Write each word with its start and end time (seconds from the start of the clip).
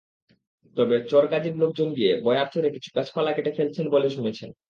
তবে 0.77 0.95
চরগাজীর 1.09 1.55
লোকজন 1.57 1.89
গিয়ে 1.93 2.11
বয়ারচরের 2.23 2.73
কিছু 2.73 2.89
গাছপালা 2.95 3.31
কেটে 3.33 3.51
ফেলেছেন 3.51 3.85
বলে 3.89 4.09
শুনেছেন। 4.09 4.49